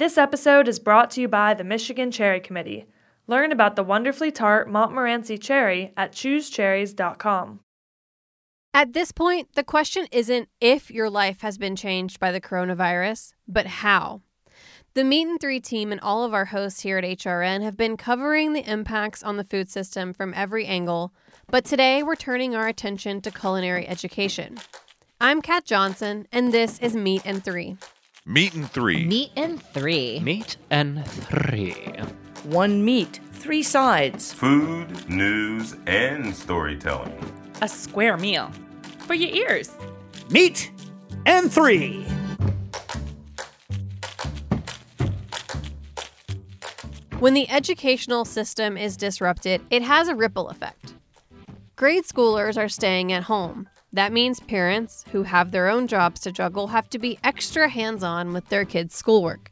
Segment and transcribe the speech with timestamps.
[0.00, 2.86] This episode is brought to you by the Michigan Cherry Committee.
[3.26, 7.60] Learn about the wonderfully tart Montmorency cherry at choosecherries.com.
[8.72, 13.34] At this point, the question isn't if your life has been changed by the coronavirus,
[13.46, 14.22] but how.
[14.94, 17.98] The Meat and Three team and all of our hosts here at HRN have been
[17.98, 21.12] covering the impacts on the food system from every angle,
[21.48, 24.56] but today we're turning our attention to culinary education.
[25.20, 27.76] I'm Kat Johnson, and this is Meat and Three.
[28.30, 29.06] Meat and three.
[29.06, 30.20] Meat and three.
[30.20, 31.74] Meat and three.
[32.44, 34.32] One meat, three sides.
[34.32, 37.18] Food, news, and storytelling.
[37.60, 38.52] A square meal.
[39.00, 39.72] For your ears.
[40.30, 40.70] Meat
[41.26, 42.04] and three.
[47.18, 50.94] When the educational system is disrupted, it has a ripple effect.
[51.74, 53.68] Grade schoolers are staying at home.
[53.92, 58.04] That means parents who have their own jobs to juggle have to be extra hands
[58.04, 59.50] on with their kids' schoolwork.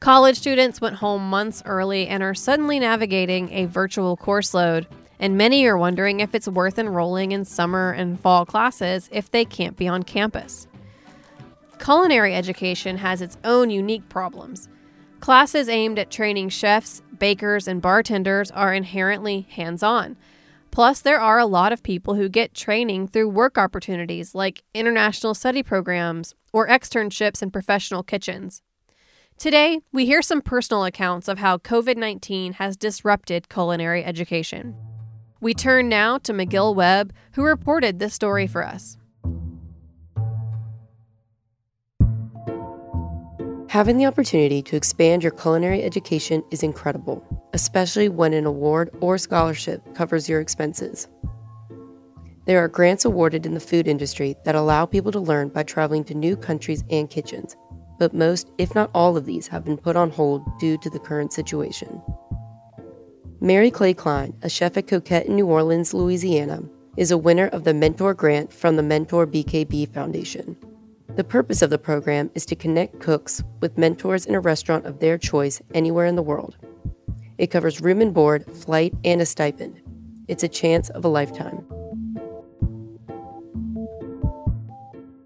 [0.00, 5.36] College students went home months early and are suddenly navigating a virtual course load, and
[5.36, 9.76] many are wondering if it's worth enrolling in summer and fall classes if they can't
[9.76, 10.66] be on campus.
[11.78, 14.68] Culinary education has its own unique problems.
[15.20, 20.16] Classes aimed at training chefs, bakers, and bartenders are inherently hands on.
[20.70, 25.34] Plus, there are a lot of people who get training through work opportunities like international
[25.34, 28.62] study programs or externships in professional kitchens.
[29.36, 34.76] Today, we hear some personal accounts of how COVID 19 has disrupted culinary education.
[35.40, 38.98] We turn now to McGill Webb, who reported this story for us.
[43.70, 49.18] Having the opportunity to expand your culinary education is incredible, especially when an award or
[49.18, 51.08] scholarship covers your expenses.
[52.46, 56.04] There are grants awarded in the food industry that allow people to learn by traveling
[56.04, 57.56] to new countries and kitchens,
[57.98, 60.98] but most, if not all of these, have been put on hold due to the
[60.98, 62.02] current situation.
[63.40, 66.62] Mary Clay Klein, a chef at Coquette in New Orleans, Louisiana,
[66.96, 70.56] is a winner of the Mentor Grant from the Mentor BKB Foundation.
[71.16, 75.00] The purpose of the program is to connect cooks with mentors in a restaurant of
[75.00, 76.56] their choice anywhere in the world.
[77.40, 79.80] It covers room and board, flight, and a stipend.
[80.28, 81.64] It's a chance of a lifetime.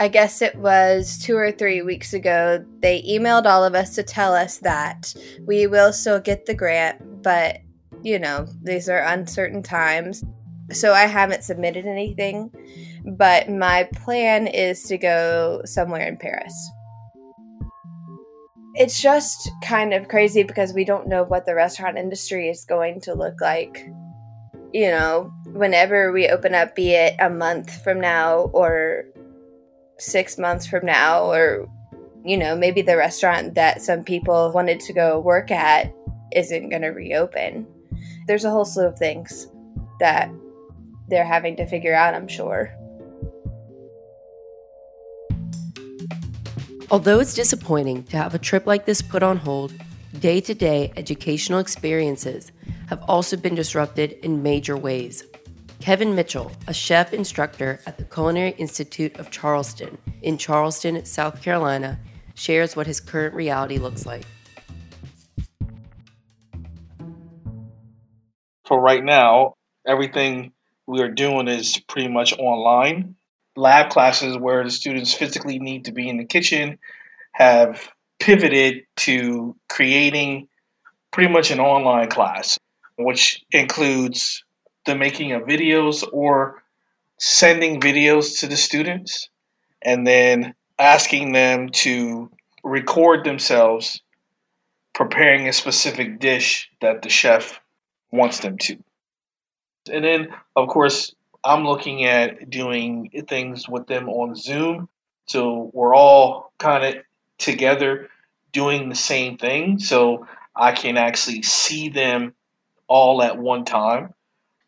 [0.00, 4.02] I guess it was two or three weeks ago, they emailed all of us to
[4.02, 5.14] tell us that
[5.46, 7.58] we will still get the grant, but
[8.02, 10.24] you know, these are uncertain times.
[10.72, 12.50] So I haven't submitted anything
[13.04, 16.70] but my plan is to go somewhere in Paris.
[18.78, 23.00] It's just kind of crazy because we don't know what the restaurant industry is going
[23.00, 23.90] to look like.
[24.72, 29.06] You know, whenever we open up, be it a month from now or
[29.98, 31.68] six months from now, or,
[32.24, 35.92] you know, maybe the restaurant that some people wanted to go work at
[36.32, 37.66] isn't going to reopen.
[38.28, 39.48] There's a whole slew of things
[39.98, 40.30] that
[41.08, 42.72] they're having to figure out, I'm sure.
[46.90, 49.74] Although it's disappointing to have a trip like this put on hold,
[50.20, 52.50] day to day educational experiences
[52.88, 55.22] have also been disrupted in major ways.
[55.80, 61.98] Kevin Mitchell, a chef instructor at the Culinary Institute of Charleston in Charleston, South Carolina,
[62.34, 64.24] shares what his current reality looks like.
[68.64, 69.52] For right now,
[69.86, 70.52] everything
[70.86, 73.14] we are doing is pretty much online
[73.58, 76.78] lab classes where the students physically need to be in the kitchen
[77.32, 80.48] have pivoted to creating
[81.12, 82.58] pretty much an online class,
[82.96, 84.44] which includes
[84.86, 86.62] the making of videos or
[87.18, 89.28] sending videos to the students
[89.82, 92.30] and then asking them to
[92.62, 94.00] record themselves
[94.94, 97.60] preparing a specific dish that the chef
[98.12, 98.76] wants them to.
[99.92, 101.14] And then, of course,
[101.44, 104.88] I'm looking at doing things with them on Zoom.
[105.26, 107.02] So we're all kind of
[107.38, 108.08] together
[108.52, 109.78] doing the same thing.
[109.78, 110.26] So
[110.56, 112.34] I can actually see them
[112.88, 114.14] all at one time.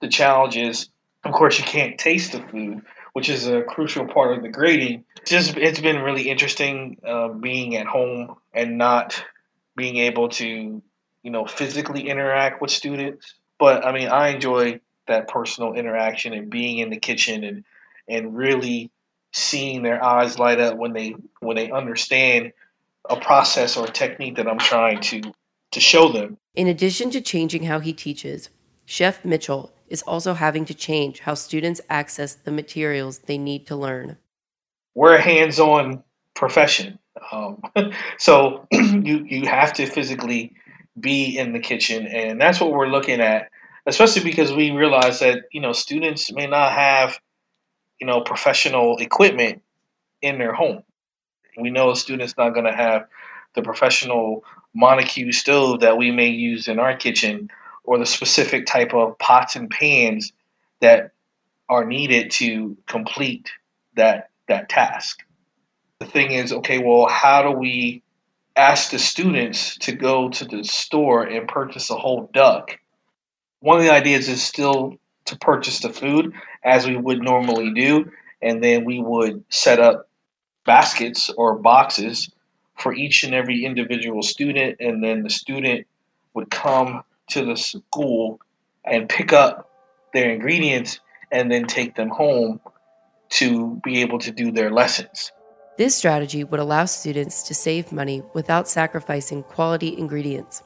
[0.00, 0.88] The challenge is,
[1.24, 2.82] of course, you can't taste the food,
[3.12, 5.04] which is a crucial part of the grading.
[5.24, 9.22] Just it's been really interesting uh, being at home and not
[9.76, 10.82] being able to,
[11.22, 13.34] you know, physically interact with students.
[13.58, 17.64] But I mean, I enjoy that personal interaction and being in the kitchen and
[18.08, 18.90] and really
[19.32, 22.52] seeing their eyes light up when they when they understand
[23.08, 25.22] a process or a technique that I'm trying to
[25.72, 26.38] to show them.
[26.54, 28.48] In addition to changing how he teaches,
[28.84, 33.76] Chef Mitchell is also having to change how students access the materials they need to
[33.76, 34.16] learn.
[34.94, 36.02] We're a hands-on
[36.34, 36.98] profession.
[37.30, 37.62] Um,
[38.18, 40.54] so you you have to physically
[40.98, 43.50] be in the kitchen, and that's what we're looking at.
[43.86, 47.20] Especially because we realize that you know students may not have
[48.00, 49.62] you know professional equipment
[50.22, 50.82] in their home.
[51.56, 53.06] We know a student's not going to have
[53.54, 54.44] the professional
[54.74, 57.50] Montague stove that we may use in our kitchen,
[57.84, 60.32] or the specific type of pots and pans
[60.80, 61.12] that
[61.68, 63.50] are needed to complete
[63.94, 65.22] that that task.
[65.98, 68.02] The thing is, okay, well, how do we
[68.56, 72.78] ask the students to go to the store and purchase a whole duck?
[73.66, 76.32] One of the ideas is still to purchase the food
[76.62, 80.08] as we would normally do, and then we would set up
[80.64, 82.30] baskets or boxes
[82.76, 85.84] for each and every individual student, and then the student
[86.34, 88.38] would come to the school
[88.84, 89.68] and pick up
[90.14, 91.00] their ingredients
[91.32, 92.60] and then take them home
[93.30, 95.32] to be able to do their lessons.
[95.76, 100.62] This strategy would allow students to save money without sacrificing quality ingredients.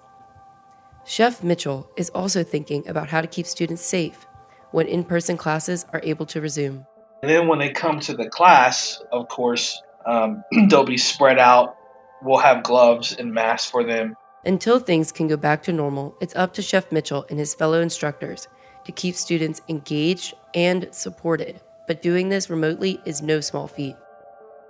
[1.11, 4.29] Chef Mitchell is also thinking about how to keep students safe
[4.71, 6.87] when in person classes are able to resume.
[7.23, 11.75] And then when they come to the class, of course, um, they'll be spread out.
[12.23, 14.15] We'll have gloves and masks for them.
[14.45, 17.81] Until things can go back to normal, it's up to Chef Mitchell and his fellow
[17.81, 18.47] instructors
[18.85, 21.61] to keep students engaged and supported.
[21.89, 23.97] But doing this remotely is no small feat.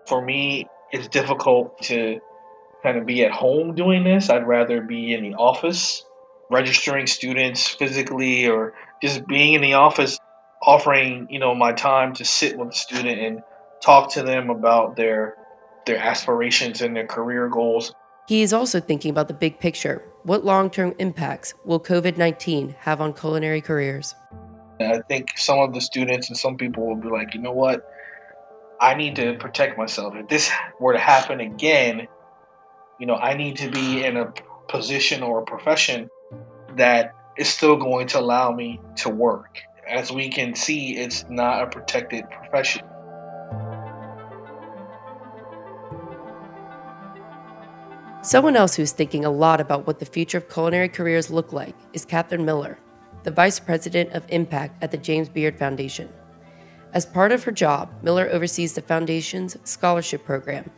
[0.06, 2.18] For me, it's difficult to
[2.82, 4.30] kind of be at home doing this.
[4.30, 6.06] I'd rather be in the office,
[6.50, 10.18] registering students physically or just being in the office,
[10.62, 13.42] offering, you know, my time to sit with the student and
[13.80, 15.36] talk to them about their
[15.86, 17.94] their aspirations and their career goals.
[18.28, 20.02] He is also thinking about the big picture.
[20.24, 24.14] What long term impacts will COVID 19 have on culinary careers?
[24.80, 27.86] I think some of the students and some people will be like, you know what?
[28.80, 30.14] I need to protect myself.
[30.16, 32.08] If this were to happen again,
[32.98, 34.32] you know, I need to be in a
[34.68, 36.08] position or a profession
[36.76, 39.60] that is still going to allow me to work.
[39.88, 42.82] As we can see, it's not a protected profession.
[48.22, 51.74] Someone else who's thinking a lot about what the future of culinary careers look like
[51.94, 52.78] is Catherine Miller,
[53.22, 56.08] the Vice President of Impact at the James Beard Foundation.
[56.92, 60.70] As part of her job, Miller oversees the foundation's scholarship program,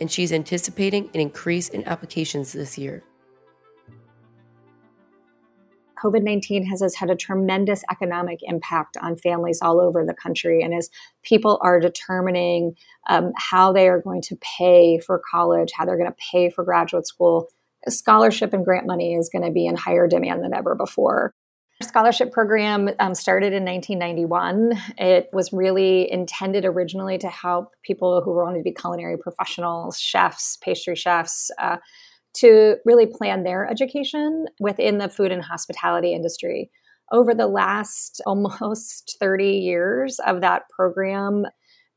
[0.00, 3.02] and she's anticipating an increase in applications this year.
[5.96, 10.62] COVID 19 has, has had a tremendous economic impact on families all over the country.
[10.62, 10.90] And as
[11.22, 12.76] people are determining
[13.08, 16.64] um, how they are going to pay for college, how they're going to pay for
[16.64, 17.48] graduate school,
[17.88, 21.32] scholarship and grant money is going to be in higher demand than ever before.
[21.80, 24.72] Our scholarship program um, started in 1991.
[24.96, 30.56] It was really intended originally to help people who wanted to be culinary professionals, chefs,
[30.56, 31.76] pastry chefs, uh,
[32.36, 36.70] to really plan their education within the food and hospitality industry.
[37.12, 41.46] Over the last almost 30 years of that program,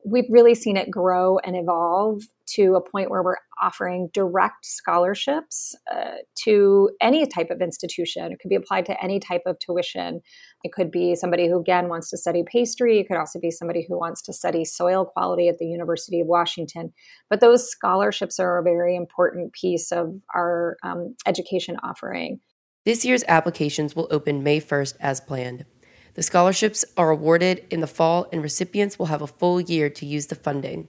[0.04, 5.74] we've really seen it grow and evolve to a point where we're offering direct scholarships
[5.92, 8.32] uh, to any type of institution.
[8.32, 10.20] It could be applied to any type of tuition.
[10.64, 12.98] It could be somebody who, again, wants to study pastry.
[12.98, 16.26] It could also be somebody who wants to study soil quality at the University of
[16.26, 16.92] Washington.
[17.28, 22.40] But those scholarships are a very important piece of our um, education offering.
[22.84, 25.66] This year's applications will open May 1st as planned.
[26.14, 30.06] The scholarships are awarded in the fall, and recipients will have a full year to
[30.06, 30.88] use the funding.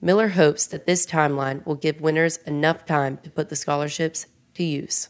[0.00, 4.62] Miller hopes that this timeline will give winners enough time to put the scholarships to
[4.62, 5.08] use.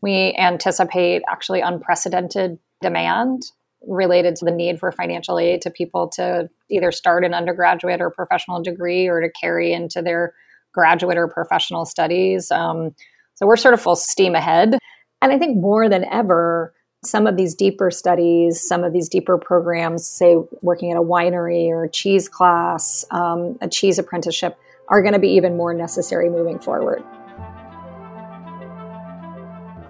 [0.00, 3.42] We anticipate actually unprecedented demand
[3.86, 8.10] related to the need for financial aid to people to either start an undergraduate or
[8.10, 10.34] professional degree or to carry into their
[10.72, 12.50] graduate or professional studies.
[12.50, 12.94] Um,
[13.34, 14.78] so we're sort of full steam ahead.
[15.22, 19.38] And I think more than ever, some of these deeper studies, some of these deeper
[19.38, 25.00] programs, say working at a winery or a cheese class, um, a cheese apprenticeship, are
[25.00, 27.04] going to be even more necessary moving forward.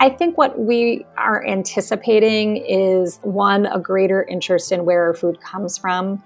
[0.01, 5.41] I think what we are anticipating is one, a greater interest in where our food
[5.41, 6.23] comes from,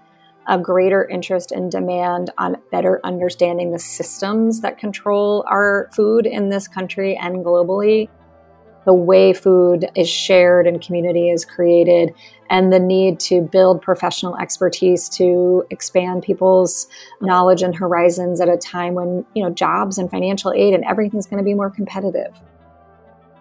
[0.48, 6.48] a greater interest and demand on better understanding the systems that control our food in
[6.50, 8.08] this country and globally
[8.84, 12.14] the way food is shared and community is created,
[12.50, 16.86] and the need to build professional expertise to expand people's
[17.20, 21.26] knowledge and horizons at a time when you know jobs and financial aid and everything's
[21.26, 22.40] going to be more competitive.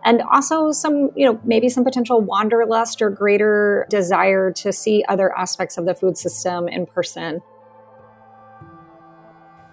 [0.03, 5.35] And also some you know maybe some potential wanderlust or greater desire to see other
[5.37, 7.41] aspects of the food system in person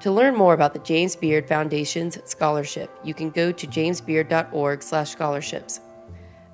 [0.00, 5.80] To learn more about the James Beard Foundation's scholarship, you can go to jamesbeard.org/scholarships.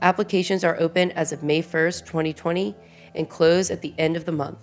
[0.00, 2.74] Applications are open as of May 1st, 2020,
[3.14, 4.60] and close at the end of the month.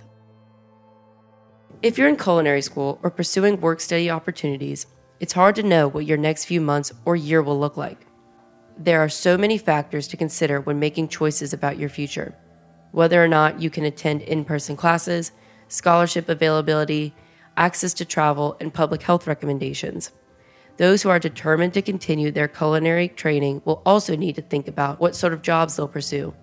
[1.83, 4.87] If you're in culinary school or pursuing work study opportunities,
[5.19, 8.07] it's hard to know what your next few months or year will look like.
[8.77, 12.35] There are so many factors to consider when making choices about your future.
[12.93, 15.33] Whether or not you can attend in person classes,
[15.67, 17.13] scholarship availability,
[17.61, 20.11] access to travel, and public health recommendations.
[20.77, 24.99] Those who are determined to continue their culinary training will also need to think about
[24.99, 26.33] what sort of jobs they'll pursue.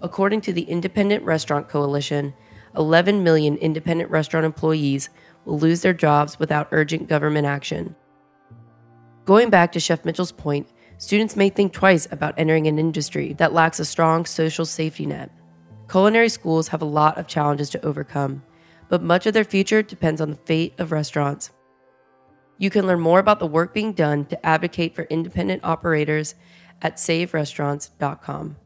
[0.00, 2.32] According to the Independent Restaurant Coalition,
[2.74, 5.10] 11 million independent restaurant employees
[5.44, 7.94] will lose their jobs without urgent government action.
[9.26, 10.66] Going back to Chef Mitchell's point,
[10.96, 15.30] students may think twice about entering an industry that lacks a strong social safety net.
[15.90, 18.42] Culinary schools have a lot of challenges to overcome,
[18.90, 21.50] but much of their future depends on the fate of restaurants.
[22.58, 26.34] You can learn more about the work being done to advocate for independent operators
[26.82, 28.56] at saverestaurants.com.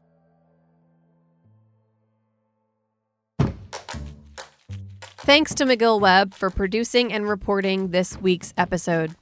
[5.18, 9.14] Thanks to McGill Webb for producing and reporting this week's episode.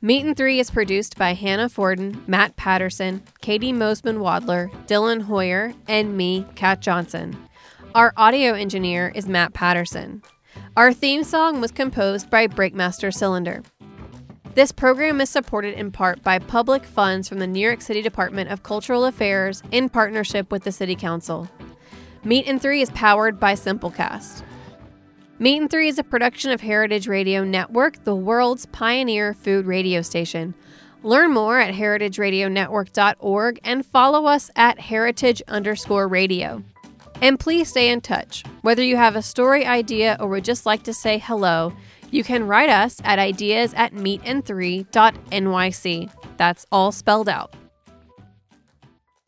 [0.00, 5.72] Meat and Three is produced by Hannah Forden, Matt Patterson, Katie Mosman Wadler, Dylan Hoyer,
[5.86, 7.36] and me, Kat Johnson.
[7.94, 10.22] Our audio engineer is Matt Patterson.
[10.76, 13.62] Our theme song was composed by Breakmaster Cylinder.
[14.56, 18.50] This program is supported in part by public funds from the New York City Department
[18.50, 21.48] of Cultural Affairs in partnership with the City Council.
[22.24, 24.42] Meat and Three is powered by Simplecast.
[25.38, 30.02] Meat and Three is a production of Heritage Radio Network, the world's pioneer food radio
[30.02, 30.54] station.
[31.04, 36.64] Learn more at heritageradionetwork.org and follow us at heritage underscore radio.
[37.20, 38.44] And please stay in touch.
[38.62, 41.72] Whether you have a story idea or would just like to say hello,
[42.10, 46.10] you can write us at ideas at meatand3.nyc.
[46.36, 47.54] That's all spelled out.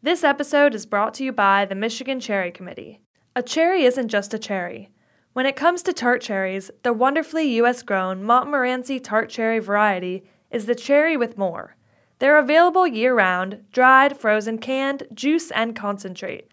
[0.02, 3.00] This episode is brought to you by the Michigan Cherry Committee.
[3.34, 4.90] A cherry isn't just a cherry.
[5.32, 7.82] When it comes to tart cherries, the wonderfully U.S.
[7.82, 11.76] grown Montmorency tart cherry variety is the cherry with more.
[12.18, 16.50] They're available year round, dried, frozen, canned, juice, and concentrate.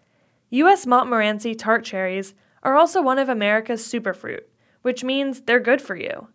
[0.54, 0.86] U.S.
[0.86, 2.32] Montmorency tart cherries
[2.62, 4.42] are also one of America's superfruit,
[4.82, 6.28] which means they're good for you.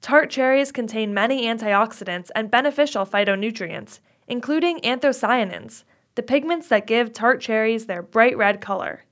[0.00, 7.42] Tart cherries contain many antioxidants and beneficial phytonutrients, including anthocyanins, the pigments that give tart
[7.42, 9.04] cherries their bright red color.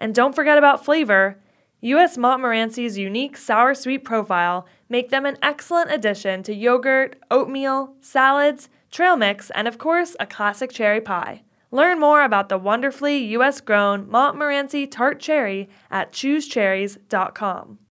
[0.00, 1.40] And don't forget about flavor.
[1.80, 2.18] U.S.
[2.18, 9.16] Montmorency's unique sour sweet profile make them an excellent addition to yogurt, oatmeal, salads, trail
[9.16, 11.44] mix, and of course, a classic cherry pie.
[11.76, 13.60] Learn more about the wonderfully U.S.
[13.60, 17.78] grown Montmorency tart cherry at choosecherries.com.